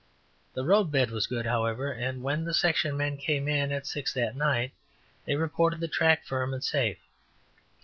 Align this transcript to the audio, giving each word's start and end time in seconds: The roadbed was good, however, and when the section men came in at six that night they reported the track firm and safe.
The 0.55 0.65
roadbed 0.65 1.11
was 1.11 1.27
good, 1.27 1.45
however, 1.45 1.91
and 1.91 2.23
when 2.23 2.43
the 2.43 2.55
section 2.55 2.97
men 2.97 3.17
came 3.17 3.47
in 3.47 3.71
at 3.71 3.85
six 3.85 4.11
that 4.15 4.35
night 4.35 4.71
they 5.25 5.35
reported 5.35 5.79
the 5.79 5.87
track 5.87 6.23
firm 6.25 6.55
and 6.55 6.63
safe. 6.63 6.97